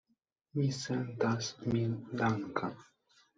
[0.59, 1.93] Mi sentas min
[2.23, 2.73] danka.